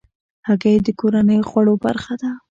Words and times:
هګۍ 0.47 0.75
د 0.81 0.87
کورنیو 0.99 1.47
خوړو 1.49 1.73
برخه 1.85 2.13
ده. 2.21 2.29